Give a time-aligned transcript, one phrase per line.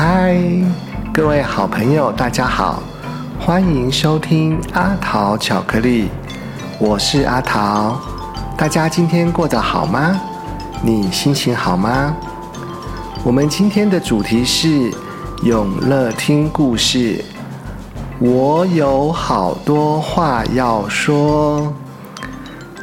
[0.00, 0.38] 嗨，
[1.12, 2.80] 各位好朋友，大家好，
[3.36, 6.08] 欢迎收听阿桃巧克力，
[6.78, 8.00] 我是阿桃。
[8.56, 10.16] 大家今天过得好吗？
[10.84, 12.14] 你心情好吗？
[13.24, 14.88] 我们今天的主题是
[15.42, 17.24] 永乐听故事。
[18.20, 21.74] 我有好多话要说。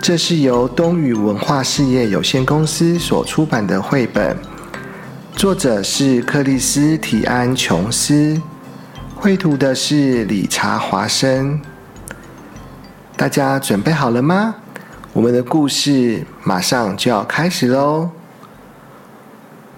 [0.01, 4.37] 这是由东宇文化事业有限公司所出版的绘本，
[5.35, 8.41] 作者是克里斯提安·琼斯，
[9.15, 11.61] 绘图的是理查·华生。
[13.17, 14.55] 大家准备好了吗？
[15.11, 18.11] 我们的故事马上就要开始喽！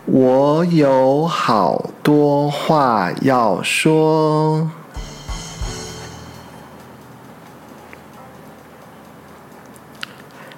[0.06, 4.70] 我有好多话要说。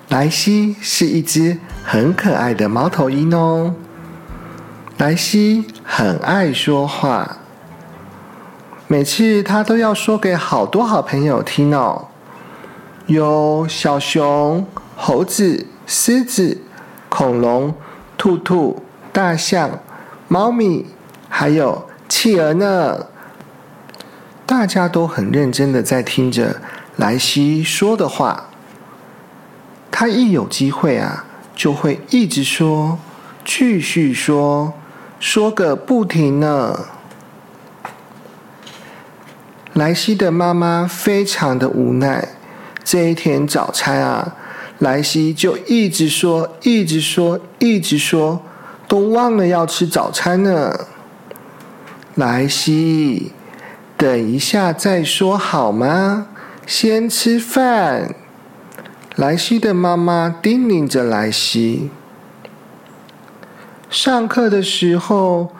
[0.10, 3.74] 莱西是一只很可爱的猫头鹰哦。
[5.00, 7.38] 莱西很爱说话，
[8.88, 12.10] 每次他都要说给好多好朋友听哦。
[13.06, 16.62] 有小熊、猴子、狮子、
[17.08, 17.74] 恐龙、
[18.18, 18.84] 兔兔、
[19.14, 19.80] 大象、
[20.28, 20.86] 猫咪，
[21.30, 23.06] 还有企鹅呢。
[24.46, 26.58] 大家都很认真的在听着
[26.98, 28.50] 莱西说的话。
[29.90, 31.24] 他一有机会啊，
[31.56, 33.00] 就会一直说，
[33.46, 34.74] 继续说，
[35.20, 36.86] 说个不停呢。
[39.74, 42.30] 莱西的妈妈非常的无奈，
[42.84, 44.36] 这一天早餐啊，
[44.80, 48.42] 莱西就一直说，一直说，一直说，
[48.88, 50.88] 都忘了要吃早餐呢。
[52.16, 53.32] 莱西，
[53.96, 56.28] 等一下再说好吗？
[56.66, 58.16] 先吃饭。
[59.16, 61.90] 莱西的妈妈叮咛着莱西。
[63.90, 65.52] 上课的时候，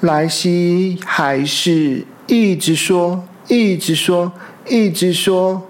[0.00, 4.32] 莱西还是一直说，一直说，
[4.66, 5.68] 一直说。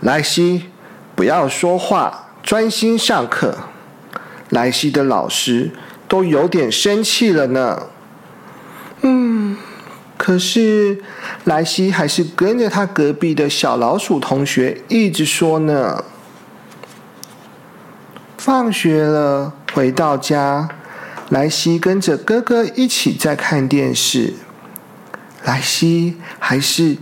[0.00, 0.66] 莱西，
[1.14, 3.56] 不要说话，专心上课。
[4.50, 5.70] 莱西的老师
[6.06, 7.84] 都有点生气了呢。
[9.00, 9.56] 嗯，
[10.18, 11.02] 可是
[11.44, 16.04] 莱西还是跟着他隔壁的小老鼠同学一直说呢。
[18.36, 20.68] 放学了，回到家，
[21.32, 24.34] 莱西跟着哥哥一起在看电视。
[25.44, 26.98] 莱西还是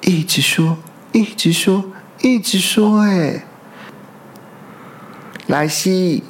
[0.00, 0.78] 一直说，
[1.12, 1.84] 一直说，
[2.22, 3.44] 一直说，哎，
[5.46, 6.22] 莱西，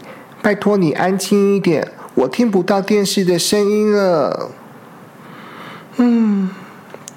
[0.42, 4.50] 拜托你安静一点，我听不到电视的声音了。
[5.98, 6.50] 嗯，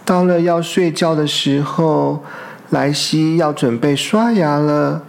[0.05, 2.23] 到了要睡觉的时候，
[2.69, 5.03] 莱西要准备刷牙了。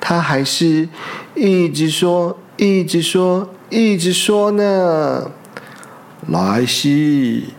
[0.00, 0.88] 他还是
[1.34, 5.30] 一直说，一直说，一直说呢。
[6.28, 7.54] 莱西，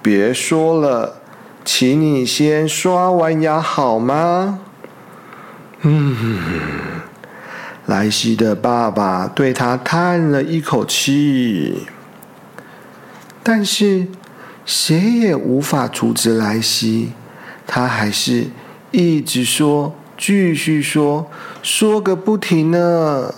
[0.00, 1.20] 别说了，
[1.64, 4.60] 请你先刷完牙好吗？
[5.82, 6.38] 嗯，
[7.86, 11.86] 莱西的爸爸对他叹了一口气，
[13.42, 14.06] 但是
[14.64, 17.12] 谁也无法阻止莱西，
[17.66, 18.46] 他还是
[18.90, 19.94] 一直说。
[20.16, 21.30] 继续说，
[21.62, 23.32] 说个不停呢。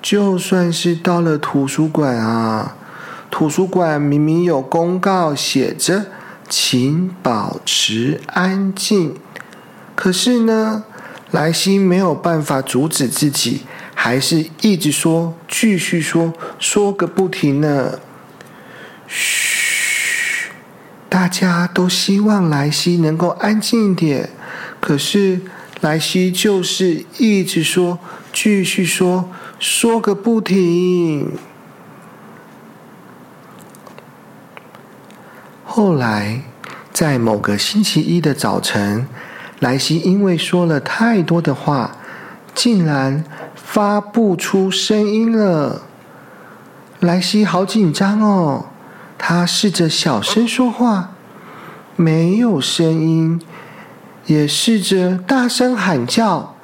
[0.00, 2.76] 就算是到了图书馆啊，
[3.30, 6.06] 图书馆明明有公告写着
[6.48, 9.16] “请保持安静”，
[9.94, 10.84] 可是呢，
[11.30, 13.62] 莱西没有办法阻止自己，
[13.94, 17.98] 还是一直说，继续说，说个不停呢。
[19.06, 20.52] 嘘，
[21.08, 24.30] 大家都希望莱西能够安静一点，
[24.80, 25.40] 可是。
[25.80, 28.00] 莱西就是一直说，
[28.40, 29.28] 继续说，
[29.58, 31.32] 说个不停。
[35.64, 36.42] 后来，
[36.92, 39.08] 在某个星期一的早晨，
[39.58, 41.96] 莱西因为说了太多的话，
[42.54, 43.24] 竟然
[43.56, 45.82] 发不出声音了。
[47.00, 48.66] 莱西好紧张哦，
[49.18, 51.10] 他试着小声说话，
[51.96, 53.42] 没有声音。
[54.26, 56.54] 也试着大声喊叫，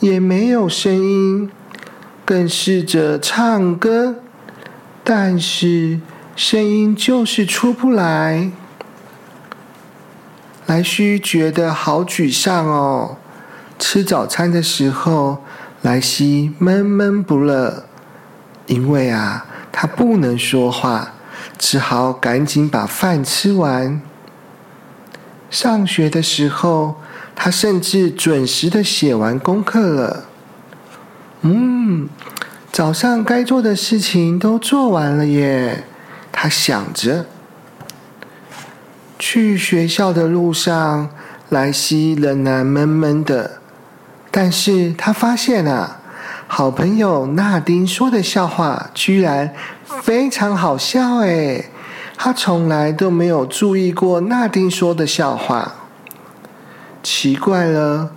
[0.00, 1.50] 也没有声音；
[2.24, 4.16] 更试着唱歌，
[5.02, 6.00] 但是
[6.36, 8.50] 声音就是出不来。
[10.66, 13.16] 莱西觉得好沮丧哦。
[13.78, 15.44] 吃早餐的时候，
[15.82, 17.84] 莱西闷闷不乐，
[18.66, 21.12] 因为啊，他不能说话，
[21.56, 24.02] 只好赶紧把饭吃完。
[25.48, 26.96] 上学的时候，
[27.40, 30.24] 他甚至准时的写完功课了。
[31.42, 32.08] 嗯，
[32.72, 35.84] 早上该做的事情都做完了耶。
[36.32, 37.26] 他想着，
[39.20, 41.10] 去学校的路上，
[41.48, 43.60] 莱西仍然闷闷的。
[44.32, 46.00] 但是他发现啊，
[46.48, 49.54] 好朋友纳丁说的笑话居然
[50.02, 51.70] 非常好笑诶，
[52.16, 55.87] 他从来都没有注意过纳丁说的笑话。
[57.02, 58.10] 奇怪了，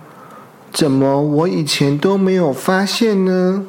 [0.72, 3.64] 怎么我以前都没有发现呢？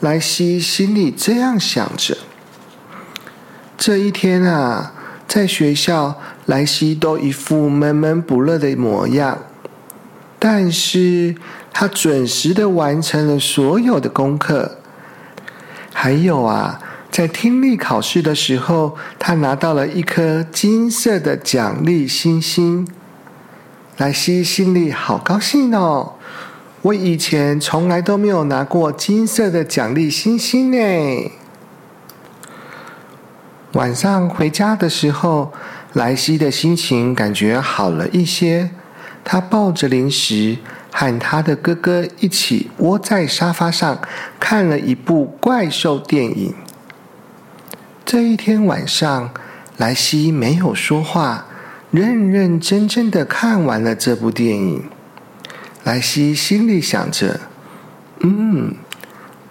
[0.00, 2.18] 莱西心里这样想着。
[3.78, 4.92] 这一天啊，
[5.26, 9.38] 在学校，莱西都一副闷闷不乐的模样。
[10.38, 11.34] 但是
[11.72, 14.78] 他准时的完成了所有的功课。
[15.92, 16.78] 还有啊，
[17.10, 22.86] 在听力考试的时候，他拿到了一颗金色的奖励星星。
[23.98, 26.12] 莱西心里好高兴哦！
[26.82, 31.32] 我以前从来都没有拿过金色的奖励星星呢。
[33.72, 35.50] 晚上回家的时候，
[35.94, 38.70] 莱西的心情感觉好了一些。
[39.24, 40.58] 他抱着零食，
[40.92, 43.98] 和他的哥哥一起窝在沙发上，
[44.38, 46.54] 看了一部怪兽电影。
[48.04, 49.30] 这一天晚上，
[49.78, 51.46] 莱西没有说话，
[51.90, 54.84] 认认真真的看完了这部电影。
[55.84, 57.40] 莱西心里想着
[58.20, 58.74] ：“嗯，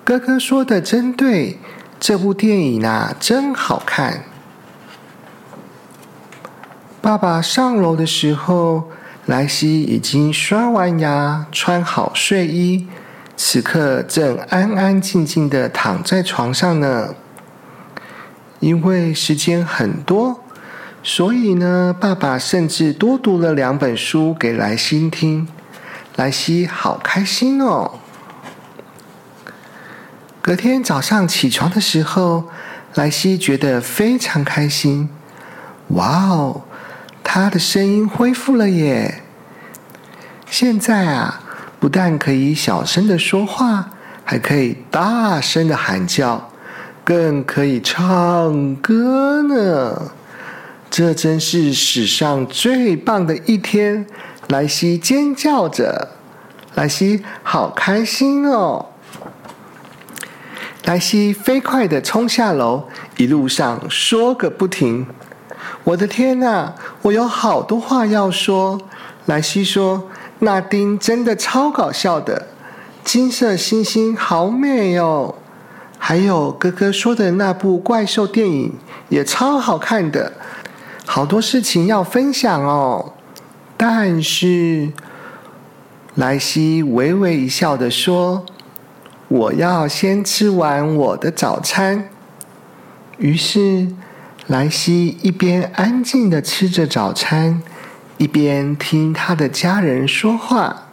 [0.04, 1.60] 哥哥说的真对。”
[1.98, 4.26] 这部电影啊，真好看。
[7.02, 8.92] 爸爸上楼的时候，
[9.26, 12.86] 莱西已经刷完牙、穿好睡衣，
[13.38, 17.16] 此刻正安安静静的躺在床上呢。
[18.60, 20.42] 因为时间很多，
[21.08, 25.48] 所以呢，爸爸甚至多读了两本书给莱西听。
[26.16, 28.00] 莱西好开心哦。
[30.42, 32.46] 隔天早上起床的时候，
[32.96, 35.08] 莱西觉得非常开心。
[35.90, 36.64] 哇哦，
[37.24, 39.22] 他的声音恢复了耶！
[40.50, 41.40] 现在啊，
[41.80, 43.92] 不但可以小声的说话，
[44.24, 46.50] 还可以大声的喊叫，
[47.04, 50.12] 更可以唱歌呢。
[50.98, 54.08] 这真是史上最棒的一天！
[54.48, 56.08] 莱西尖叫着，
[56.76, 58.86] 莱西好开心哦。
[60.86, 62.84] 莱西飞快的冲下楼，
[63.18, 65.06] 一路上说个不停。
[65.84, 68.80] 我的天哪，我有好多话要说。
[69.26, 70.10] 莱西说
[70.40, 72.48] ：“那丁真的超搞笑的，
[73.04, 75.36] 金色星星好美哦。
[75.98, 78.74] 还有哥哥说的那部怪兽电影
[79.10, 80.32] 也超好看的，
[81.06, 83.14] 好多事情要分享哦。”
[83.78, 84.92] 但是，
[86.16, 88.46] 莱西微微一笑的说。
[89.28, 92.10] 我要先吃完我的早餐。
[93.18, 93.88] 于是，
[94.46, 97.64] 莱西一边安静的吃着早餐，
[98.18, 100.90] 一边听他的家人说话。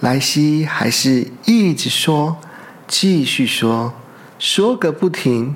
[0.00, 2.38] 莱西还是一直说，
[2.88, 3.94] 继续说，
[4.36, 5.54] 说个不停。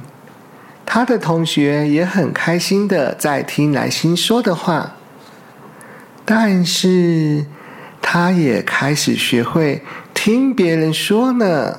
[0.92, 4.96] 他的同学也很开心的在听莱西说的话，
[6.24, 7.46] 但是。
[8.02, 11.78] 他也开始学会听别人说呢。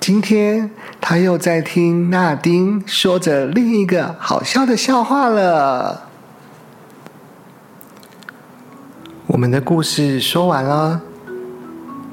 [0.00, 6.08] 今天他又在听纳丁说着另一个好笑的笑话了。
[9.28, 11.00] 我们的故事说完了，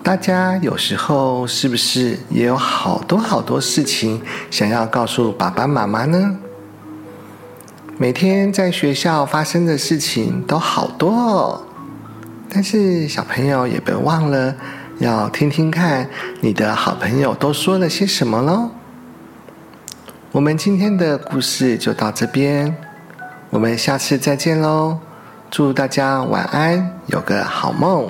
[0.07, 6.37] 大家有时候是不是也有好多好多事情想要告诉爸爸妈妈呢？
[7.97, 11.61] 每天在学校发生的事情都好多哦。
[12.49, 14.55] 但是小朋友也别忘了
[14.99, 16.09] 要听听看
[16.39, 18.69] 你的好朋友都说了些什么喽。
[20.31, 22.73] 我们今天的故事就到这边，
[23.49, 24.99] 我们下次再见喽！
[25.51, 28.09] 祝大家晚安，有个好梦。